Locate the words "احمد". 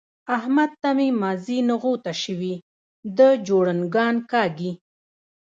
0.37-0.71